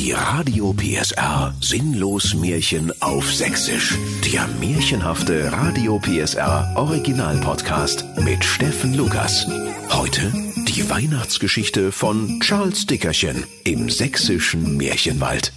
[0.00, 3.98] Die Radio PSR Sinnlos Märchen auf Sächsisch.
[4.32, 9.46] Der märchenhafte Radio PSR Original Podcast mit Steffen Lukas.
[9.90, 10.32] Heute
[10.66, 15.52] die Weihnachtsgeschichte von Charles Dickerchen im sächsischen Märchenwald.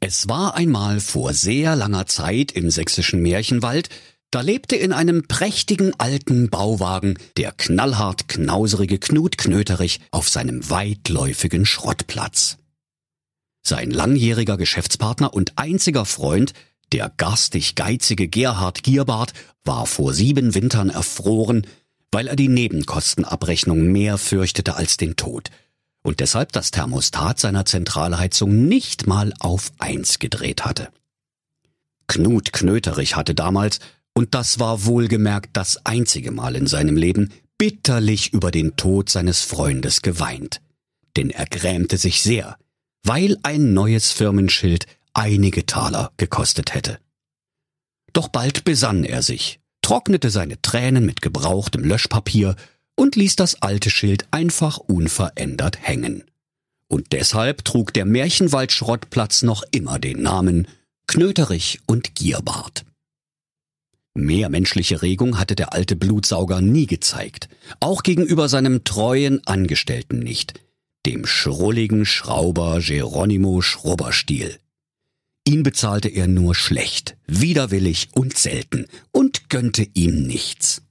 [0.00, 3.90] Es war einmal vor sehr langer Zeit im sächsischen Märchenwald,
[4.32, 11.64] da lebte in einem prächtigen alten Bauwagen der knallhart knauserige Knut Knöterich auf seinem weitläufigen
[11.64, 12.59] Schrottplatz.
[13.62, 16.52] Sein langjähriger Geschäftspartner und einziger Freund,
[16.92, 19.32] der garstig geizige Gerhard Gierbart,
[19.64, 21.66] war vor sieben Wintern erfroren,
[22.10, 25.50] weil er die Nebenkostenabrechnung mehr fürchtete als den Tod
[26.02, 30.88] und deshalb das Thermostat seiner Zentralheizung nicht mal auf eins gedreht hatte.
[32.06, 33.78] Knut Knöterich hatte damals,
[34.14, 39.42] und das war wohlgemerkt das einzige Mal in seinem Leben, bitterlich über den Tod seines
[39.42, 40.60] Freundes geweint.
[41.16, 42.56] Denn er grämte sich sehr,
[43.04, 46.98] weil ein neues Firmenschild einige Taler gekostet hätte.
[48.12, 52.56] Doch bald besann er sich, trocknete seine Tränen mit gebrauchtem Löschpapier
[52.96, 56.24] und ließ das alte Schild einfach unverändert hängen.
[56.88, 60.66] Und deshalb trug der Märchenwald-Schrottplatz noch immer den Namen
[61.06, 62.84] Knöterich und Gierbart.
[64.14, 70.54] Mehr menschliche Regung hatte der alte Blutsauger nie gezeigt, auch gegenüber seinem treuen Angestellten nicht,
[71.06, 74.58] dem schrulligen Schrauber Geronimo Schrubberstiel.
[75.46, 80.82] Ihn bezahlte er nur schlecht, widerwillig und selten und gönnte ihm nichts.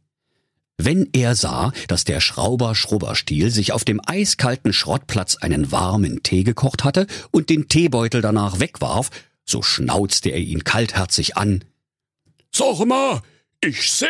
[0.82, 6.44] Wenn er sah, dass der Schrauber Schrubberstiel sich auf dem eiskalten Schrottplatz einen warmen Tee
[6.44, 9.10] gekocht hatte und den Teebeutel danach wegwarf,
[9.46, 11.66] so schnauzte er ihn kaltherzig an.
[12.52, 13.22] Sag mal,
[13.62, 14.08] ich seh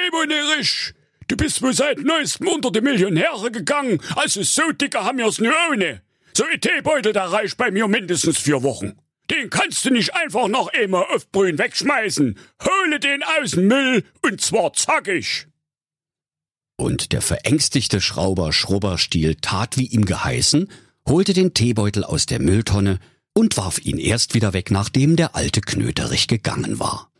[0.57, 0.93] nicht.
[1.29, 5.53] Du bist wohl seit neuestem unter die Millionäre gegangen, also so dicke haben wir's nur
[5.71, 6.01] ohne.
[6.33, 8.97] So ein Teebeutel, der reicht bei mir mindestens vier Wochen.
[9.29, 12.35] Den kannst du nicht einfach noch einmal aufbrühen wegschmeißen.
[12.63, 15.45] Hole den aus dem Müll und zwar zackig.
[16.77, 20.71] Und der verängstigte Schrauber Schrubberstiel tat wie ihm geheißen,
[21.07, 22.99] holte den Teebeutel aus der Mülltonne
[23.33, 27.11] und warf ihn erst wieder weg, nachdem der alte Knöterich gegangen war.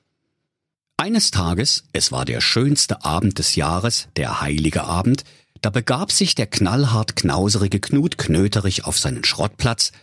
[0.99, 5.23] Eines Tages, es war der schönste Abend des Jahres, der heilige Abend,
[5.61, 9.93] da begab sich der knallhart knauserige Knut Knöterich auf seinen Schrottplatz,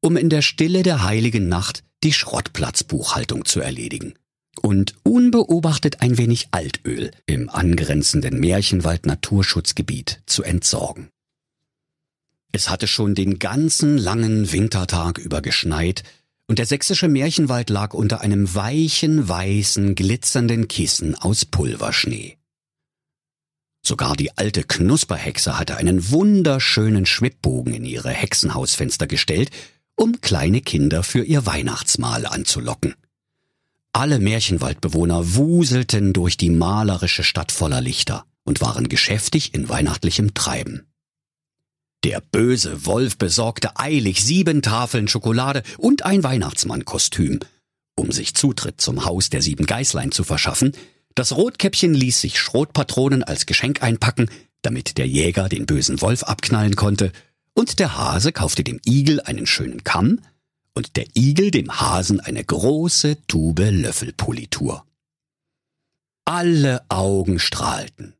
[0.00, 4.14] um in der Stille der heiligen Nacht die Schrottplatzbuchhaltung zu erledigen
[4.62, 11.08] und unbeobachtet ein wenig Altöl im angrenzenden Märchenwald Naturschutzgebiet zu entsorgen.
[12.52, 16.04] Es hatte schon den ganzen langen Wintertag über geschneit,
[16.46, 22.36] und der sächsische Märchenwald lag unter einem weichen, weißen, glitzernden Kissen aus Pulverschnee.
[23.82, 29.50] Sogar die alte Knusperhexe hatte einen wunderschönen Schwibbogen in ihre Hexenhausfenster gestellt,
[29.94, 32.94] um kleine Kinder für ihr Weihnachtsmahl anzulocken.
[33.92, 40.86] Alle Märchenwaldbewohner wuselten durch die malerische Stadt voller Lichter und waren geschäftig in weihnachtlichem Treiben.
[42.04, 47.40] Der böse Wolf besorgte eilig sieben Tafeln Schokolade und ein Weihnachtsmannkostüm,
[47.96, 50.72] um sich Zutritt zum Haus der sieben Geißlein zu verschaffen.
[51.14, 54.28] Das Rotkäppchen ließ sich Schrotpatronen als Geschenk einpacken,
[54.60, 57.10] damit der Jäger den bösen Wolf abknallen konnte,
[57.54, 60.20] und der Hase kaufte dem Igel einen schönen Kamm,
[60.74, 64.84] und der Igel dem Hasen eine große Tube Löffelpolitur.
[66.26, 68.14] Alle Augen strahlten.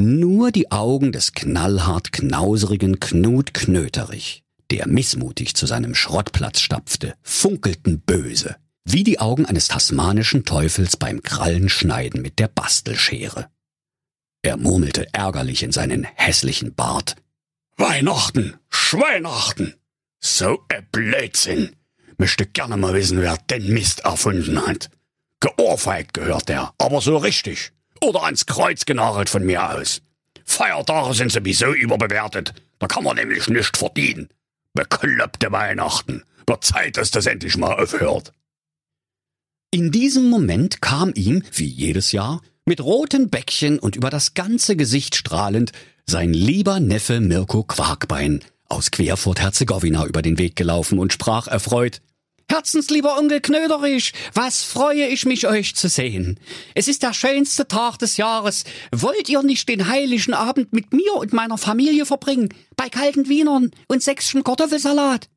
[0.00, 8.00] Nur die Augen des knallhart knauserigen Knut Knöterich, der missmutig zu seinem Schrottplatz stapfte, funkelten
[8.02, 8.54] böse,
[8.84, 13.48] wie die Augen eines tasmanischen Teufels beim Krallenschneiden mit der Bastelschere.
[14.42, 17.16] Er murmelte ärgerlich in seinen hässlichen Bart.
[17.76, 19.74] Weihnachten, Schweihnachten,
[20.20, 21.74] so ein Blödsinn.
[22.18, 24.90] Möchte gerne mal wissen, wer den Mist erfunden hat.
[25.40, 27.72] Geohrfeigt gehört er, aber so richtig.
[28.00, 30.00] Oder ans Kreuz genagelt von mir aus.
[30.44, 32.54] Feiertage sind sowieso überbewertet.
[32.78, 34.28] Da kann man nämlich nicht verdienen.
[34.74, 36.24] Bekloppte Weihnachten.
[36.46, 38.32] Wird Zeit, dass das endlich mal aufhört.
[39.70, 44.76] In diesem Moment kam ihm, wie jedes Jahr, mit roten Bäckchen und über das ganze
[44.76, 45.72] Gesicht strahlend,
[46.06, 52.00] sein lieber Neffe Mirko Quarkbein aus Querfurt-Herzegowina über den Weg gelaufen und sprach erfreut,
[52.50, 56.40] Herzenslieber Onkel Knöderich, was freue ich mich, euch zu sehen.
[56.74, 58.64] Es ist der schönste Tag des Jahres.
[58.90, 62.48] Wollt ihr nicht den heiligen Abend mit mir und meiner Familie verbringen?
[62.76, 65.28] Bei kalten Wienern und sächsischem Kartoffelsalat?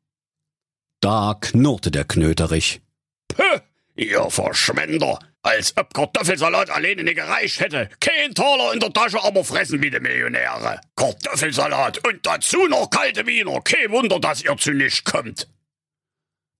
[1.00, 2.80] Da knurrte der Knöterich.
[3.28, 3.60] Puh,
[3.96, 5.18] ihr Verschwender!
[5.44, 7.90] Als ob Kartoffelsalat alleine nicht gereicht hätte.
[7.98, 10.80] Kein Taler in der Tasche, aber fressen wie die Millionäre.
[10.94, 13.60] Kartoffelsalat und dazu noch kalte Wiener.
[13.60, 15.48] Kein Wunder, dass ihr zu nichts kommt.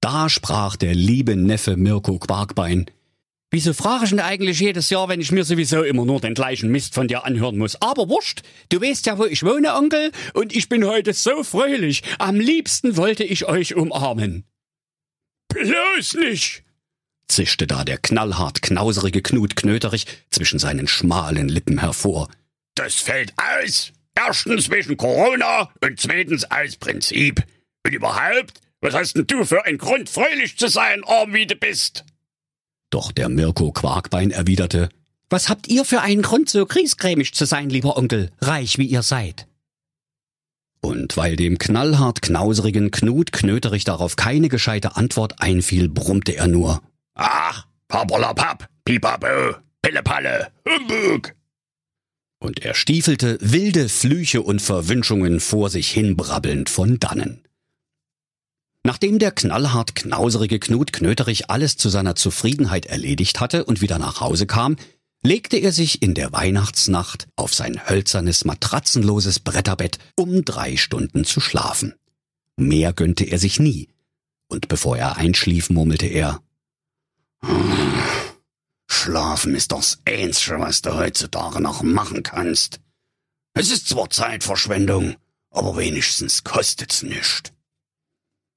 [0.02, 2.86] Da sprach der liebe Neffe Mirko Quarkbein.
[3.52, 6.72] Wieso frage ich denn eigentlich jedes Jahr, wenn ich mir sowieso immer nur den gleichen
[6.72, 7.80] Mist von dir anhören muss?
[7.80, 12.02] Aber wurscht, du weißt ja, wo ich wohne, Onkel, und ich bin heute so fröhlich.
[12.18, 14.44] Am liebsten wollte ich euch umarmen.
[15.48, 16.64] Bloß nicht!
[17.28, 22.28] zischte da der knallhart knauserige Knut Knöterich zwischen seinen schmalen Lippen hervor.
[22.74, 23.92] Das fällt aus.
[24.16, 27.44] Erstens wegen Corona und zweitens aus Prinzip.
[27.86, 31.54] Und überhaupt, was hast denn du für einen Grund, fröhlich zu sein, arm wie du
[31.54, 32.04] bist?
[32.90, 34.90] Doch der Mirko Quarkbein erwiderte,
[35.30, 39.02] Was habt ihr für einen Grund, so griesgrämig zu sein, lieber Onkel, reich wie ihr
[39.02, 39.46] seid?
[40.80, 46.82] Und weil dem knallhart knauserigen Knut Knöterich darauf keine gescheite Antwort einfiel, brummte er nur,
[47.14, 51.34] Ach, pappalapapp, pipapo, pillepalle, Humbug.
[52.40, 57.44] Und er stiefelte wilde Flüche und Verwünschungen vor sich hinbrabbelnd von dannen.
[58.84, 64.20] Nachdem der knallhart knauserige Knut Knöterich alles zu seiner Zufriedenheit erledigt hatte und wieder nach
[64.20, 64.76] Hause kam,
[65.22, 71.40] legte er sich in der Weihnachtsnacht auf sein hölzernes, matratzenloses Bretterbett, um drei Stunden zu
[71.40, 71.94] schlafen.
[72.56, 73.88] Mehr gönnte er sich nie,
[74.48, 76.42] und bevor er einschlief, murmelte er
[78.88, 82.80] Schlafen ist das Einzige, was du heutzutage noch machen kannst.
[83.54, 85.16] Es ist zwar Zeitverschwendung,
[85.50, 87.52] aber wenigstens kostet's nicht.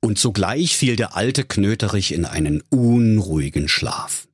[0.06, 4.28] Und sogleich fiel der alte Knöterich in einen unruhigen Schlaf.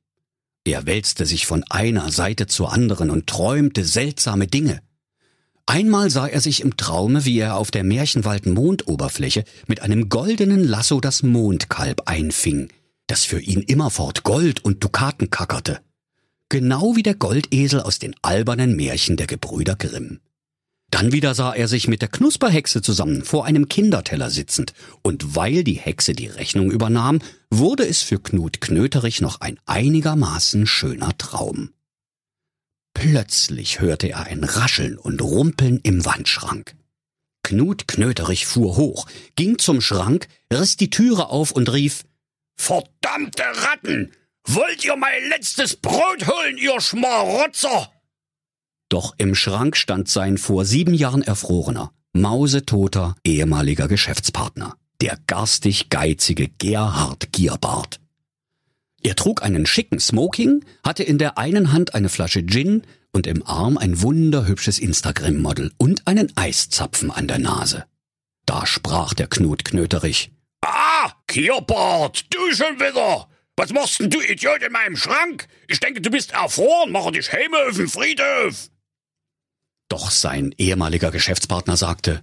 [0.66, 4.82] Er wälzte sich von einer Seite zur anderen und träumte seltsame Dinge.
[5.64, 10.62] Einmal sah er sich im Traume, wie er auf der märchenwalden Mondoberfläche mit einem goldenen
[10.62, 12.68] Lasso das Mondkalb einfing,
[13.06, 15.80] das für ihn immerfort Gold und Dukaten kackerte.
[16.50, 20.20] Genau wie der Goldesel aus den albernen Märchen der Gebrüder Grimm.
[20.92, 25.64] Dann wieder sah er sich mit der Knusperhexe zusammen vor einem Kinderteller sitzend, und weil
[25.64, 31.70] die Hexe die Rechnung übernahm, wurde es für Knut Knöterich noch ein einigermaßen schöner Traum.
[32.92, 36.76] Plötzlich hörte er ein Rascheln und Rumpeln im Wandschrank.
[37.42, 42.04] Knut Knöterich fuhr hoch, ging zum Schrank, riss die Türe auf und rief
[42.56, 44.12] Verdammte Ratten!
[44.46, 47.91] Wollt ihr mein letztes Brot holen, ihr Schmarotzer?
[48.92, 56.48] Doch im Schrank stand sein vor sieben Jahren erfrorener, mausetoter ehemaliger Geschäftspartner, der garstig geizige
[56.58, 58.00] Gerhard Gierbart.
[59.02, 63.42] Er trug einen schicken Smoking, hatte in der einen Hand eine Flasche Gin und im
[63.46, 67.86] Arm ein wunderhübsches Instagram-Model und einen Eiszapfen an der Nase.
[68.44, 70.32] Da sprach der Knut Knöterich.
[70.60, 73.26] Ah, Gierbart, du schon wieder!
[73.56, 75.48] Was machst denn du Idiot in meinem Schrank?
[75.66, 78.68] Ich denke, du bist erfroren, mache dich heime auf den Friedhof!
[79.92, 82.22] Doch sein ehemaliger Geschäftspartner sagte,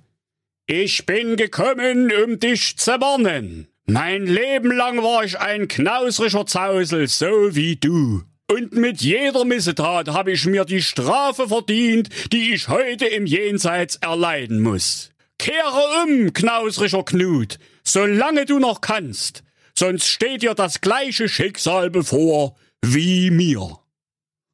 [0.65, 3.67] Ich bin gekommen, um dich zu warnen.
[3.85, 8.23] Mein Leben lang war ich ein knausrischer Zausel, so wie du.
[8.51, 13.97] Und mit jeder Missetat habe ich mir die Strafe verdient, die ich heute im Jenseits
[13.97, 15.11] erleiden muss.
[15.37, 19.43] Kehre um, knausrischer Knut, solange du noch kannst,
[19.77, 23.77] sonst steht dir das gleiche Schicksal bevor wie mir.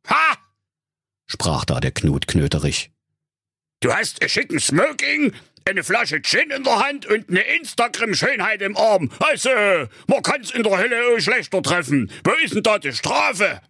[0.09, 0.37] Ha!
[1.27, 2.91] sprach da der Knut Knöterich.
[3.79, 5.33] Du hast ein schicken Smoking,
[5.65, 9.11] eine Flasche Gin in der Hand und eine Instagram-Schönheit im Arm.
[9.19, 9.49] Also,
[10.07, 12.11] man kann's in der Hölle auch schlechter treffen.
[12.23, 13.61] Wo ist denn da die Strafe?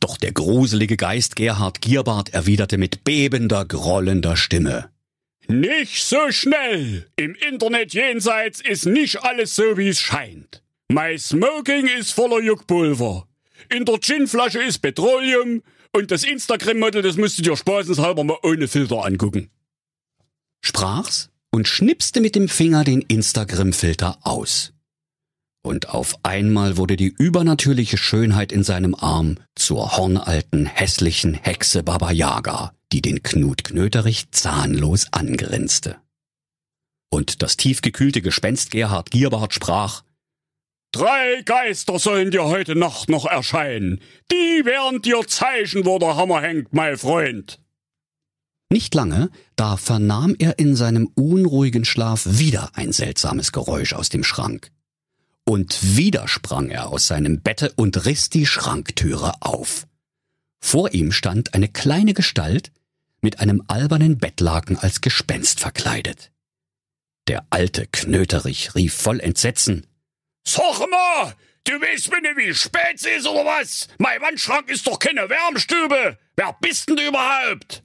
[0.00, 4.90] Doch der gruselige Geist Gerhard Gierbart erwiderte mit bebender, grollender Stimme.
[5.48, 7.08] Nicht so schnell!
[7.16, 10.62] Im Internet jenseits ist nicht alles so, wie es scheint.
[10.88, 13.26] Mein Smoking ist voller Juckpulver.
[13.70, 18.68] In der Ginflasche ist Petroleum und das Instagram-Model, das musst du dir spaßenshalber mal ohne
[18.68, 19.50] Filter angucken.
[20.60, 24.72] Sprach's und schnipste mit dem Finger den Instagram-Filter aus.
[25.62, 32.10] Und auf einmal wurde die übernatürliche Schönheit in seinem Arm zur hornalten, hässlichen Hexe Baba
[32.10, 35.96] Yaga, die den Knut Knöterich zahnlos angrinste.
[37.10, 40.02] Und das tiefgekühlte Gespenst Gerhard Gierbart sprach,
[40.92, 44.00] Drei Geister sollen dir heute Nacht noch erscheinen.
[44.32, 47.60] Die werden dir zeigen, wo der Hammer hängt, mein Freund.
[48.70, 54.24] Nicht lange, da vernahm er in seinem unruhigen Schlaf wieder ein seltsames Geräusch aus dem
[54.24, 54.70] Schrank.
[55.44, 59.86] Und wieder sprang er aus seinem Bette und riss die Schranktüre auf.
[60.60, 62.72] Vor ihm stand eine kleine Gestalt
[63.20, 66.30] mit einem albernen Bettlaken als Gespenst verkleidet.
[67.26, 69.86] Der alte Knöterich rief voll Entsetzen
[70.48, 73.86] Sag mal, du weißt mir nicht, wie spät es ist oder was?
[73.98, 76.18] Mein Wandschrank ist doch keine Wärmstube.
[76.36, 77.82] Wer bist denn du überhaupt?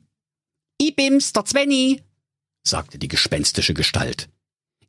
[0.80, 2.02] Ibims, der Zwenny,
[2.66, 4.30] sagte die gespenstische Gestalt.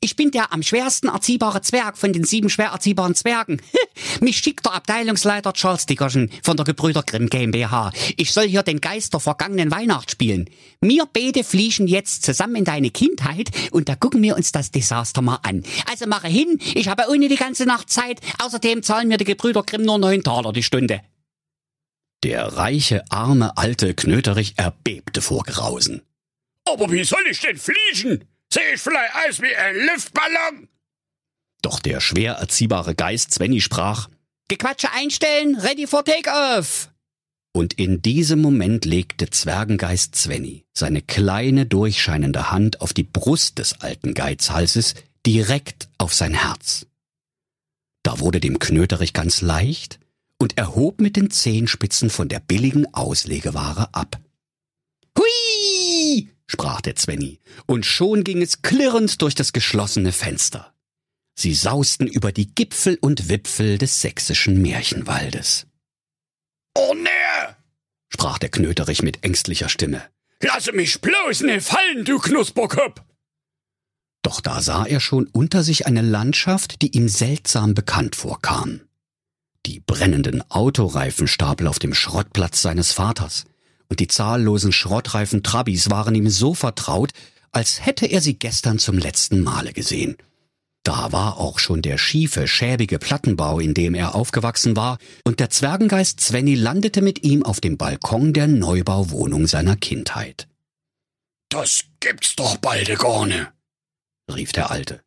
[0.01, 3.61] Ich bin der am schwersten erziehbare Zwerg von den sieben schwer erziehbaren Zwergen.
[4.21, 7.93] Mich schickt der Abteilungsleiter Charles Dickerson von der Gebrüder Grimm GmbH.
[8.17, 10.49] Ich soll hier den Geist der vergangenen Weihnacht spielen.
[10.81, 15.23] Wir beide fliegen jetzt zusammen in deine Kindheit und da gucken wir uns das Desaster
[15.23, 15.63] mal an.
[15.91, 18.21] Also mache hin, ich habe ohne die ganze Nacht Zeit.
[18.43, 21.01] Außerdem zahlen mir die Gebrüder Grimm nur neun Taler die Stunde.
[22.25, 26.03] Der reiche, arme, alte Knöterich erbebte vor Grausen.
[26.65, 28.25] Aber wie soll ich denn fliegen?
[28.77, 30.69] Vielleicht aus wie ein Luftballon?
[31.63, 34.09] Doch der schwer erziehbare Geist Svenny sprach,
[34.49, 36.91] Gequatsche einstellen, ready for takeoff.
[37.53, 43.81] Und in diesem Moment legte Zwergengeist Svenny seine kleine durchscheinende Hand auf die Brust des
[43.81, 44.95] alten Geizhalses
[45.25, 46.87] direkt auf sein Herz.
[48.03, 49.99] Da wurde dem Knöterich ganz leicht
[50.39, 54.21] und er hob mit den Zehenspitzen von der billigen Auslegeware ab.
[56.55, 60.73] Sprach der Zwenny, und schon ging es klirrend durch das geschlossene Fenster.
[61.37, 65.67] Sie sausten über die Gipfel und Wipfel des sächsischen Märchenwaldes.
[66.77, 67.55] Oh nee!
[68.09, 70.01] sprach der Knöterich mit ängstlicher Stimme.
[70.41, 73.03] Lasse mich bloß nicht fallen, du Knusperkopf!
[74.23, 78.83] Doch da sah er schon unter sich eine Landschaft, die ihm seltsam bekannt vorkam.
[79.67, 83.45] Die brennenden Autoreifenstapel auf dem Schrottplatz seines Vaters,
[83.89, 87.11] und die zahllosen schrottreifen Trabis waren ihm so vertraut,
[87.53, 90.17] als hätte er sie gestern zum letzten Male gesehen.
[90.83, 95.49] Da war auch schon der schiefe, schäbige Plattenbau, in dem er aufgewachsen war, und der
[95.49, 100.47] Zwergengeist Svenny landete mit ihm auf dem Balkon der Neubauwohnung seiner Kindheit.
[101.49, 103.51] Das gibt's doch bald gar nicht,
[104.31, 105.01] rief der Alte.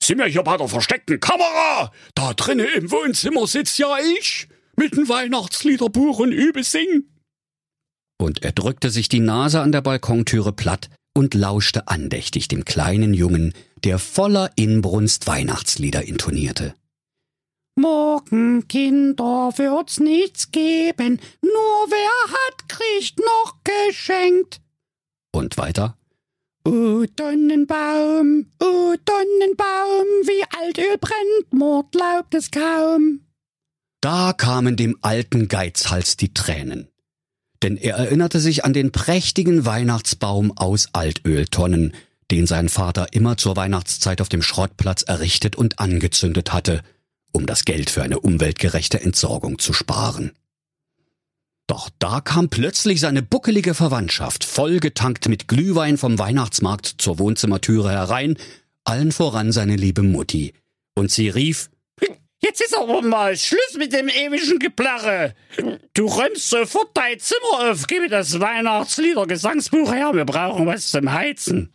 [0.00, 1.90] Sind wir hier bei der versteckten Kamera?
[2.14, 4.46] Da drinnen im Wohnzimmer sitzt ja ich,
[4.76, 7.17] mit dem Weihnachtsliederbuch und übe singen
[8.18, 13.14] und er drückte sich die Nase an der Balkontüre platt und lauschte andächtig dem kleinen
[13.14, 16.74] Jungen, der voller Inbrunst Weihnachtslieder intonierte.
[17.76, 24.60] Morgen, Kinder, wird's nichts geben, nur wer hat, kriegt noch geschenkt.
[25.32, 25.96] Und weiter.
[26.64, 33.20] O Donnenbaum, o Donnenbaum, wie Altöl brennt, Mord glaubt es kaum.
[34.00, 36.88] Da kamen dem alten Geizhals die Tränen
[37.62, 41.94] denn er erinnerte sich an den prächtigen Weihnachtsbaum aus Altöltonnen,
[42.30, 46.82] den sein Vater immer zur Weihnachtszeit auf dem Schrottplatz errichtet und angezündet hatte,
[47.32, 50.32] um das Geld für eine umweltgerechte Entsorgung zu sparen.
[51.66, 58.36] Doch da kam plötzlich seine buckelige Verwandtschaft, vollgetankt mit Glühwein vom Weihnachtsmarkt zur Wohnzimmertüre herein,
[58.84, 60.54] allen voran seine liebe Mutti,
[60.94, 61.68] und sie rief
[62.40, 65.34] Jetzt ist aber mal Schluss mit dem ewigen Geplärre.
[65.94, 71.12] Du räumst sofort dein Zimmer auf, gib mir das Weihnachtslieder-Gesangsbuch her, wir brauchen was zum
[71.12, 71.72] Heizen.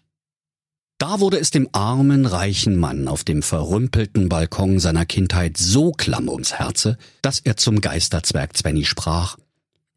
[0.99, 6.29] Da wurde es dem armen, reichen Mann auf dem verrümpelten Balkon seiner Kindheit so klamm
[6.29, 9.37] ums Herze, dass er zum Geisterzwerg Zwenny sprach.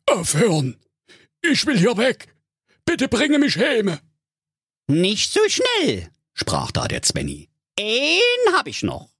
[0.06, 0.76] Aufhören!
[1.42, 2.34] Ich will hier weg!
[2.84, 3.98] Bitte bringe mich heim!
[4.88, 7.48] Nicht so schnell, sprach da der Zwenny.
[7.78, 9.15] Einen hab ich noch.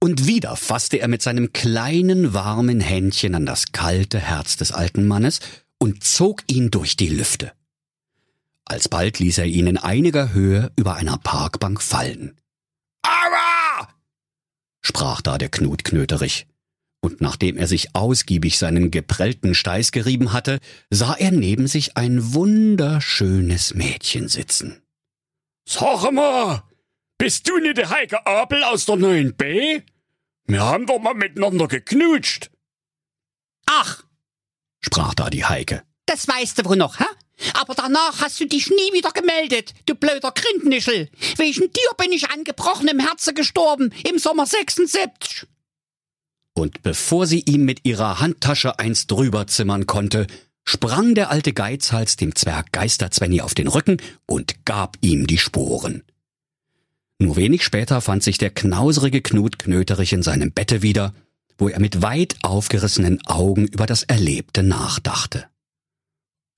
[0.00, 5.06] Und wieder fasste er mit seinem kleinen, warmen Händchen an das kalte Herz des alten
[5.06, 5.40] Mannes
[5.78, 7.52] und zog ihn durch die Lüfte.
[8.66, 12.36] Alsbald ließ er ihn in einiger Höhe über einer Parkbank fallen.
[13.02, 13.88] Aua!
[14.82, 16.46] sprach da der Knut Knöterich.
[17.00, 20.58] Und nachdem er sich ausgiebig seinen geprellten Steiß gerieben hatte,
[20.90, 24.82] sah er neben sich ein wunderschönes Mädchen sitzen.
[25.68, 26.64] Sag mal,
[27.18, 29.82] bist du nicht der Heike Abel aus der 9b?
[30.46, 32.50] Wir haben doch mal miteinander geknutscht.
[33.66, 34.04] Ach,
[34.80, 35.82] sprach da die Heike.
[36.06, 37.04] Das weißt du wohl noch, hä?
[37.54, 41.10] Aber danach hast du dich nie wieder gemeldet, du blöder Grindnischel.
[41.36, 45.46] Wegen dir bin ich an gebrochenem Herze gestorben im Sommer 76.
[46.54, 50.26] Und bevor sie ihm mit ihrer Handtasche eins drüber zimmern konnte,
[50.64, 56.02] sprang der alte Geizhals dem Zwerg Geisterzwenny auf den Rücken und gab ihm die Sporen.
[57.18, 61.14] Nur wenig später fand sich der knauserige Knut Knöterich in seinem Bette wieder,
[61.58, 65.46] wo er mit weit aufgerissenen Augen über das Erlebte nachdachte.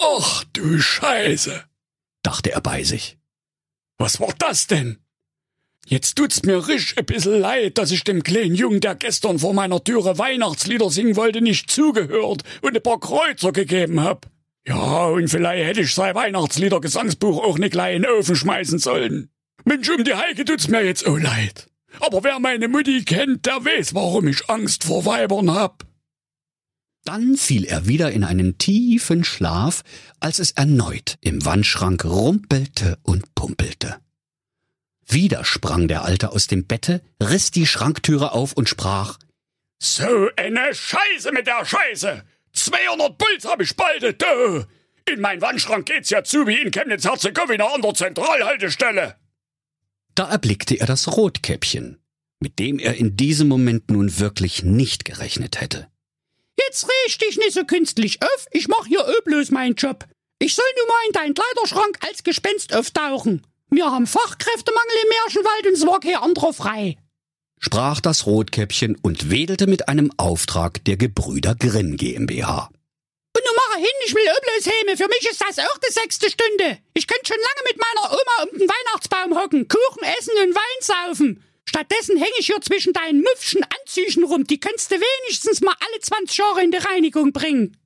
[0.00, 1.64] Ach du Scheiße,
[2.22, 3.18] dachte er bei sich.
[3.98, 4.98] Was war das denn?
[5.86, 9.54] Jetzt tut's mir richtig ein bisschen leid, dass ich dem kleinen Jungen, der gestern vor
[9.54, 14.26] meiner Türe Weihnachtslieder singen wollte, nicht zugehört und ein paar Kreuzer gegeben hab.
[14.66, 19.30] Ja, und vielleicht hätte ich sein Weihnachtslieder-Gesangsbuch auch nicht gleich in den Ofen schmeißen sollen.
[19.68, 21.68] Mensch, um die Heike tut's mir jetzt auch leid.
[22.00, 25.84] Aber wer meine Mutti kennt, der weiß, warum ich Angst vor Weibern hab.
[27.04, 29.82] Dann fiel er wieder in einen tiefen Schlaf,
[30.20, 33.96] als es erneut im Wandschrank rumpelte und pumpelte.
[35.06, 39.18] Wieder sprang der Alte aus dem Bette, riss die Schranktüre auf und sprach,
[39.78, 42.24] So eine Scheiße mit der Scheiße!
[42.54, 44.64] 200 Puls hab ich bald, du!
[45.10, 49.16] In mein Wandschrank geht's ja zu wie in Chemnitz-Herzegowina an der Zentralhaltestelle!
[50.18, 52.02] Da erblickte er das Rotkäppchen,
[52.40, 55.86] mit dem er in diesem Moment nun wirklich nicht gerechnet hätte.
[56.58, 60.08] Jetzt riech dich nicht so künstlich auf, ich mach hier ö bloß meinen Job.
[60.40, 63.46] Ich soll nun mal in deinen Kleiderschrank als Gespenst auftauchen.
[63.70, 66.96] Wir haben Fachkräftemangel im Märchenwald und es war kein anderer frei.
[67.60, 72.70] Sprach das Rotkäppchen und wedelte mit einem Auftrag der Gebrüder Grimm GmbH.
[73.78, 74.96] Hin, ich will ö bloß Häme.
[74.96, 76.78] Für mich ist das auch die sechste Stunde.
[76.94, 80.80] Ich könnte schon lange mit meiner Oma um den Weihnachtsbaum hocken, Kuchen essen und Wein
[80.80, 81.44] saufen.
[81.64, 84.44] Stattdessen hänge ich hier zwischen deinen muffschen Anzüchen rum.
[84.44, 87.76] Die könntest du wenigstens mal alle 20 Jahre in die Reinigung bringen.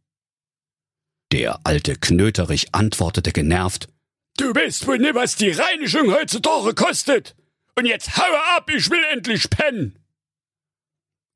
[1.32, 3.88] Der alte Knöterich antwortete genervt.
[4.36, 7.34] Du weißt wohl nicht, was die Reinigung heutzutage kostet!
[7.74, 9.98] Und jetzt haue ab, ich will endlich pennen!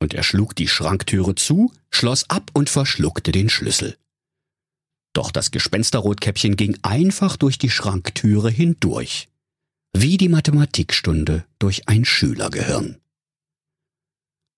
[0.01, 3.97] Und er schlug die Schranktüre zu, schloss ab und verschluckte den Schlüssel.
[5.17, 9.31] Doch das Gespensterrotkäppchen ging einfach durch die Schranktüre hindurch,
[9.97, 12.99] wie die Mathematikstunde durch ein Schülergehirn.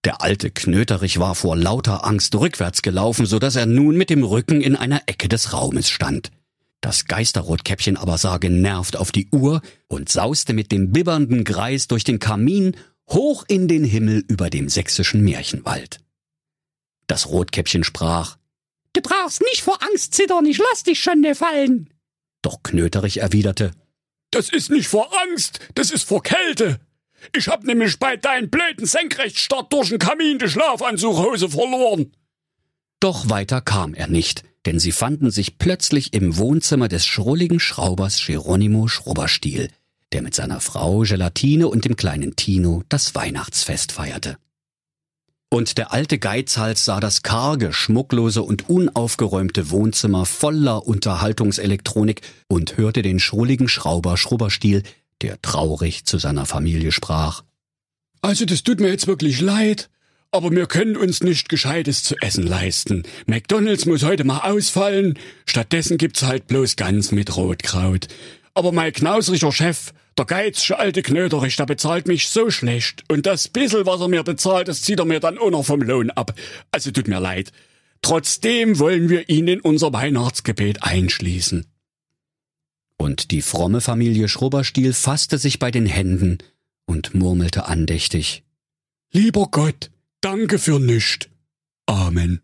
[0.02, 4.24] Der alte Knöterich war vor lauter Angst rückwärts gelaufen, so dass er nun mit dem
[4.24, 6.32] Rücken in einer Ecke des Raumes stand.
[6.80, 12.02] Das Geisterrotkäppchen aber sah genervt auf die Uhr und sauste mit dem bibbernden Greis durch
[12.02, 12.76] den Kamin
[13.08, 16.00] hoch in den Himmel über dem sächsischen Märchenwald.
[17.06, 18.37] Das Rotkäppchen sprach,
[18.92, 21.90] Du brauchst nicht vor Angst zittern, ich lass dich schon ne fallen.
[22.42, 23.72] doch Knöterich erwiderte,
[24.30, 26.80] Das ist nicht vor Angst, das ist vor Kälte!
[27.34, 32.12] Ich hab nämlich bei deinen blöden Senkrechtstart durch den Kamin die Schlafanzughose verloren!
[33.00, 38.24] Doch weiter kam er nicht, denn sie fanden sich plötzlich im Wohnzimmer des schrulligen Schraubers
[38.24, 39.70] Geronimo Schrubberstiel,
[40.12, 44.38] der mit seiner Frau Gelatine und dem kleinen Tino das Weihnachtsfest feierte.
[45.50, 53.00] Und der alte Geizhals sah das karge, schmucklose und unaufgeräumte Wohnzimmer voller Unterhaltungselektronik und hörte
[53.00, 54.82] den schrulligen Schrauber Schrubberstiel,
[55.22, 57.44] der traurig zu seiner Familie sprach.
[58.20, 59.88] Also, das tut mir jetzt wirklich leid.
[60.30, 63.04] Aber wir können uns nicht Gescheites zu essen leisten.
[63.26, 65.18] McDonalds muss heute mal ausfallen.
[65.46, 68.08] Stattdessen gibt's halt bloß Gans mit Rotkraut.
[68.58, 73.04] Aber mein knausriger Chef, der geizige alte Knöterich, der bezahlt mich so schlecht.
[73.08, 75.80] Und das bissel, was er mir bezahlt, das zieht er mir dann auch noch vom
[75.80, 76.34] Lohn ab.
[76.72, 77.52] Also tut mir leid.
[78.02, 81.66] Trotzdem wollen wir ihn in unser Weihnachtsgebet einschließen.
[82.96, 86.38] Und die fromme Familie Schrubberstiel fasste sich bei den Händen
[86.84, 88.42] und murmelte andächtig.
[89.12, 91.28] Lieber Gott, danke für nischt.
[91.86, 92.42] Amen.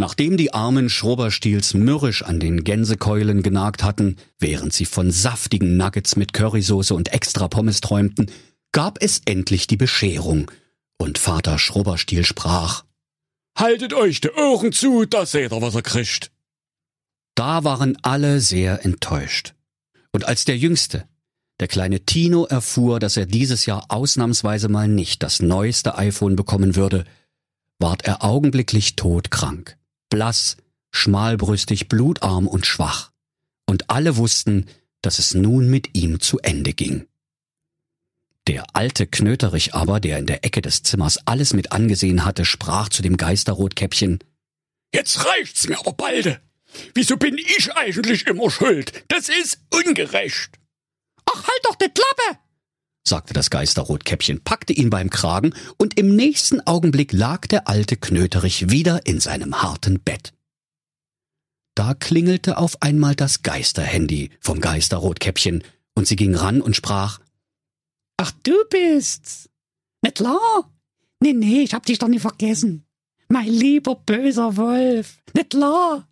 [0.00, 6.16] Nachdem die armen Schrubberstiels mürrisch an den Gänsekeulen genagt hatten, während sie von saftigen Nuggets
[6.16, 8.30] mit Currysoße und extra Pommes träumten,
[8.72, 10.50] gab es endlich die Bescherung,
[10.96, 12.84] und Vater Schrubberstiel sprach.
[13.58, 16.32] Haltet euch die Ohren zu, da seht ihr, was ihr kriegt.
[17.34, 19.52] Da waren alle sehr enttäuscht.
[20.12, 21.06] Und als der Jüngste,
[21.60, 26.74] der kleine Tino, erfuhr, dass er dieses Jahr ausnahmsweise mal nicht das neueste iPhone bekommen
[26.74, 27.04] würde,
[27.78, 29.76] ward er augenblicklich todkrank,
[30.10, 30.56] blass,
[30.92, 33.12] schmalbrüstig, blutarm und schwach.
[33.66, 34.66] Und alle wussten,
[35.02, 37.06] dass es nun mit ihm zu Ende ging.
[38.46, 42.88] Der alte Knöterich aber, der in der Ecke des Zimmers alles mit angesehen hatte, sprach
[42.88, 44.18] zu dem Geisterrotkäppchen,
[44.92, 46.40] Jetzt reicht's mir aber balde.
[46.94, 49.04] Wieso bin ich eigentlich immer schuld?
[49.08, 50.58] Das ist ungerecht.
[51.26, 52.40] Ach, halt doch die Klappe!
[53.02, 58.70] Sagte das Geisterrotkäppchen, packte ihn beim Kragen, und im nächsten Augenblick lag der alte Knöterich
[58.70, 60.32] wieder in seinem harten Bett.
[61.74, 67.20] Da klingelte auf einmal das Geisterhandy vom Geisterrotkäppchen, und sie ging ran und sprach
[68.16, 69.48] Ach, du bist's.
[70.02, 70.70] Na klar.
[71.20, 72.84] Nee, nee, ich hab dich doch nie vergessen.
[73.28, 75.22] Mein lieber böser Wolf.
[75.34, 76.06] Na klar.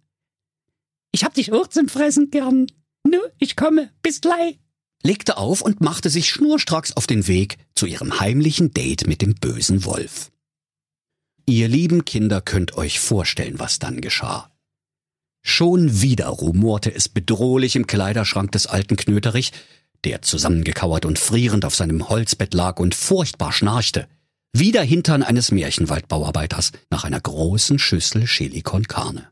[1.12, 2.66] Ich hab dich auch zum Fressen gern.
[3.05, 3.92] Nu, ich komme.
[4.03, 4.59] Bis gleich.
[5.02, 9.34] Legte auf und machte sich schnurstracks auf den Weg zu ihrem heimlichen Date mit dem
[9.34, 10.30] bösen Wolf.
[11.46, 14.50] Ihr lieben Kinder könnt euch vorstellen, was dann geschah.
[15.42, 19.52] Schon wieder rumorte es bedrohlich im Kleiderschrank des alten Knöterich,
[20.04, 24.08] der zusammengekauert und frierend auf seinem Holzbett lag und furchtbar schnarchte,
[24.52, 29.28] wie der Hintern eines Märchenwaldbauarbeiters nach einer großen Schüssel Chili con Carne.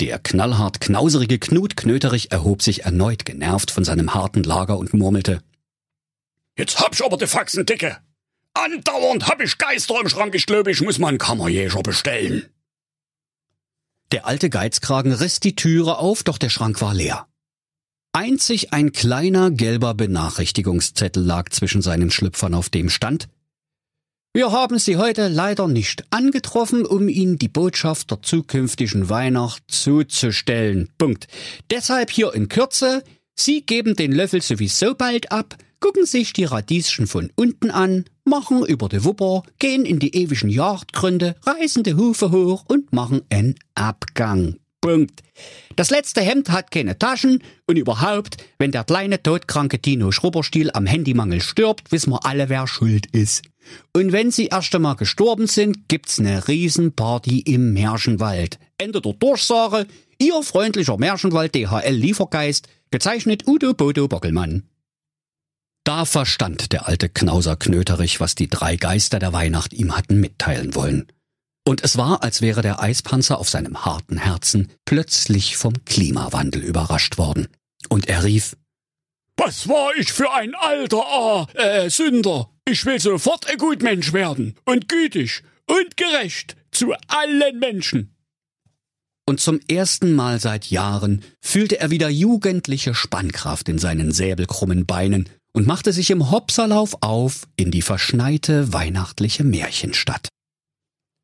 [0.00, 5.42] Der knallhart knauserige Knut Knöterich erhob sich erneut genervt von seinem harten Lager und murmelte,
[6.60, 7.96] Jetzt hab ich aber die Faxen dicke.
[8.52, 10.34] Andauernd hab ich Geister im Schrank.
[10.34, 12.50] Ich glaube, ich muss mal einen Kammerjäger bestellen.
[14.12, 17.26] Der alte Geizkragen riss die Türe auf, doch der Schrank war leer.
[18.12, 23.28] Einzig ein kleiner gelber Benachrichtigungszettel lag zwischen seinen Schlüpfern, auf dem stand
[24.32, 30.88] Wir haben Sie heute leider nicht angetroffen, um Ihnen die Botschaft der zukünftigen Weihnacht zuzustellen.
[30.98, 31.26] Punkt.
[31.68, 33.02] Deshalb hier in Kürze,
[33.34, 38.64] Sie geben den Löffel sowieso bald ab, gucken sich die Radieschen von unten an, machen
[38.64, 43.56] über de Wupper, gehen in die ewigen Jagdgründe, reißen de Hufe hoch und machen en
[43.74, 44.60] Abgang.
[44.80, 45.24] Punkt.
[45.74, 50.86] Das letzte Hemd hat keine Taschen und überhaupt, wenn der kleine todkranke Dino Schrubberstiel am
[50.86, 53.42] Handymangel stirbt, wissen wir alle, wer schuld ist.
[53.92, 58.58] Und wenn sie erst einmal gestorben sind, gibt's ne Riesenparty im Märchenwald.
[58.78, 59.86] Ende der Durchsage,
[60.18, 64.64] Ihr freundlicher Märchenwald DHL Liefergeist, gezeichnet Udo Bodo Bockelmann.
[65.84, 70.74] Da verstand der alte Knauser Knöterich, was die drei Geister der Weihnacht ihm hatten mitteilen
[70.74, 71.10] wollen.
[71.66, 77.16] Und es war, als wäre der Eispanzer auf seinem harten Herzen plötzlich vom Klimawandel überrascht
[77.16, 77.48] worden.
[77.88, 78.56] Und er rief,
[79.36, 82.50] Was war ich für ein alter ah, äh, Sünder?
[82.70, 88.14] Ich will sofort ein Gutmensch werden und gütig und gerecht zu allen Menschen.
[89.26, 95.28] Und zum ersten Mal seit Jahren fühlte er wieder jugendliche Spannkraft in seinen säbelkrummen Beinen
[95.52, 100.28] und machte sich im Hopserlauf auf in die verschneite weihnachtliche Märchenstadt.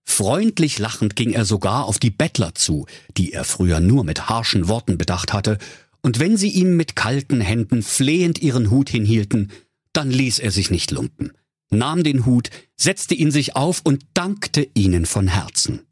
[0.05, 4.67] Freundlich lachend ging er sogar auf die Bettler zu, die er früher nur mit harschen
[4.67, 5.59] Worten bedacht hatte,
[6.03, 9.51] und wenn sie ihm mit kalten Händen flehend ihren Hut hinhielten,
[9.97, 11.33] dann ließ er sich nicht lumpen,
[11.71, 15.83] nahm den Hut, setzte ihn sich auf und dankte ihnen von Herzen.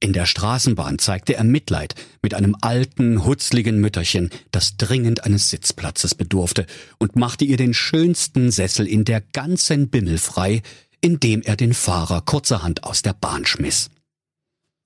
[0.00, 6.14] In der Straßenbahn zeigte er Mitleid mit einem alten, hutzligen Mütterchen, das dringend eines Sitzplatzes
[6.14, 6.66] bedurfte,
[6.98, 10.62] und machte ihr den schönsten Sessel in der ganzen Bimmel frei,
[11.00, 13.90] indem er den Fahrer kurzerhand aus der Bahn schmiss.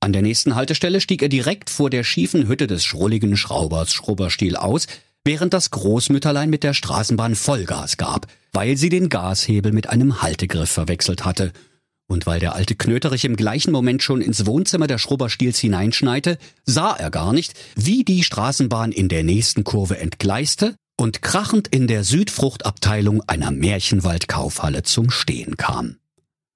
[0.01, 4.55] An der nächsten Haltestelle stieg er direkt vor der schiefen Hütte des schrulligen Schraubers Schrubberstiel
[4.55, 4.87] aus,
[5.25, 10.71] während das Großmütterlein mit der Straßenbahn Vollgas gab, weil sie den Gashebel mit einem Haltegriff
[10.71, 11.53] verwechselt hatte–
[12.09, 16.95] und weil der alte Knöterich im gleichen Moment schon ins Wohnzimmer der Schrubberstiels hineinschneite, sah
[16.95, 22.03] er gar nicht, wie die Straßenbahn in der nächsten Kurve entgleiste und krachend in der
[22.05, 25.97] Südfruchtabteilung einer Märchenwaldkaufhalle zum Stehen kam.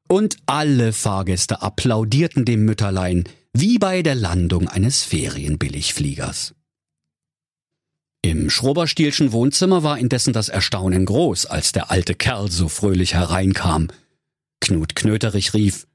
[0.09, 6.55] Und alle Fahrgäste applaudierten dem Mütterlein, wie bei der Landung eines Ferienbilligfliegers.
[8.25, 13.89] Im Schrubberstielschen Wohnzimmer war indessen das Erstaunen groß, als der alte Kerl so fröhlich hereinkam–
[14.63, 15.89] Knut Knöterich rief.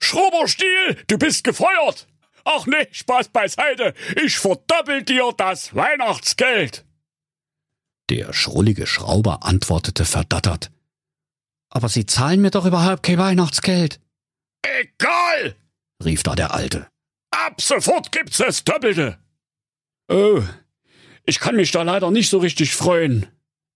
[0.00, 2.06] Schrubberstiel, du bist gefeuert!
[2.44, 3.92] Ach nee, Spaß beiseite,
[4.24, 6.84] ich verdoppel dir das Weihnachtsgeld!
[8.10, 10.70] Der schrullige Schrauber antwortete verdattert.
[11.70, 13.98] Aber Sie zahlen mir doch überhaupt kein Weihnachtsgeld.
[14.62, 15.56] Egal,
[16.04, 16.86] rief da der Alte.
[17.30, 19.18] Ab sofort gibt's das Doppelte.
[20.08, 20.42] Oh,
[21.26, 23.26] ich kann mich da leider nicht so richtig freuen,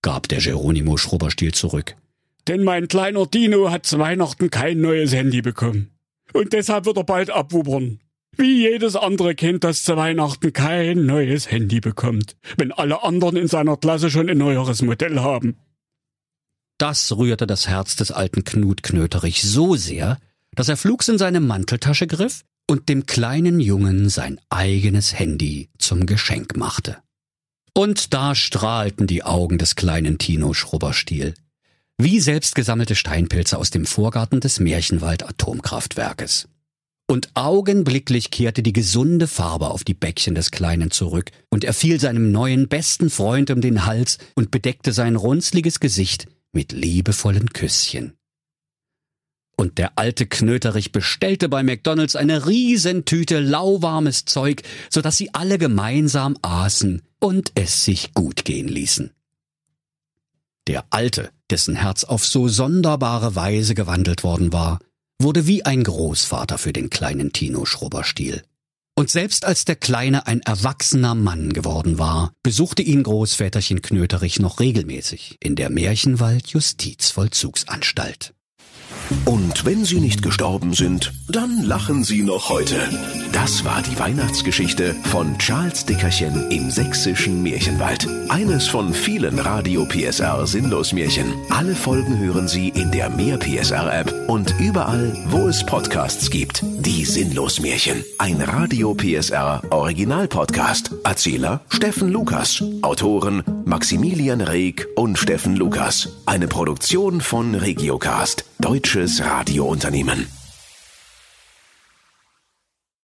[0.01, 1.95] gab der Geronimo Schrubberstiel zurück.
[2.47, 5.91] Denn mein kleiner Dino hat zu Weihnachten kein neues Handy bekommen.
[6.33, 7.99] Und deshalb wird er bald abwubbern.
[8.37, 13.47] Wie jedes andere Kind, das zu Weihnachten kein neues Handy bekommt, wenn alle anderen in
[13.47, 15.57] seiner Klasse schon ein neueres Modell haben.
[16.77, 20.17] Das rührte das Herz des alten Knut Knöterich so sehr,
[20.55, 26.05] dass er flugs in seine Manteltasche griff und dem kleinen Jungen sein eigenes Handy zum
[26.05, 26.97] Geschenk machte.
[27.79, 31.33] Und da strahlten die Augen des kleinen Tino Schrubberstiel
[31.97, 36.49] wie selbstgesammelte Steinpilze aus dem Vorgarten des Märchenwald Atomkraftwerkes.
[37.07, 42.01] Und augenblicklich kehrte die gesunde Farbe auf die Bäckchen des Kleinen zurück, und er fiel
[42.01, 48.18] seinem neuen besten Freund um den Hals und bedeckte sein runzliges Gesicht mit liebevollen Küsschen.
[49.59, 55.57] Und der alte Knöterich bestellte bei McDonalds eine Riesentüte lauwarmes Zeug, so dass sie alle
[55.57, 59.11] gemeinsam aßen und es sich gut gehen ließen.
[60.67, 64.79] Der Alte, dessen Herz auf so sonderbare Weise gewandelt worden war,
[65.21, 68.43] wurde wie ein Großvater für den kleinen Tino Schrubberstiel.
[68.95, 74.61] Und selbst als der Kleine ein erwachsener Mann geworden war, besuchte ihn Großväterchen Knöterich noch
[74.61, 78.33] regelmäßig in der Märchenwald Justizvollzugsanstalt.
[79.25, 82.75] Und wenn sie nicht gestorben sind, dann lachen sie noch heute.
[83.31, 88.07] Das war die Weihnachtsgeschichte von Charles Dickerchen im sächsischen Märchenwald.
[88.29, 91.33] Eines von vielen Radio PSR Sinnlosmärchen.
[91.49, 96.63] Alle Folgen hören Sie in der Mehr PSR App und überall, wo es Podcasts gibt.
[96.63, 98.03] Die Sinnlosmärchen.
[98.17, 100.91] Ein Radio PSR Original Podcast.
[101.03, 102.63] Erzähler Steffen Lukas.
[102.81, 106.09] Autoren Maximilian Reg und Steffen Lukas.
[106.25, 108.45] Eine Produktion von Regiocast.
[108.99, 110.38] Deutsches Radiounternehmen.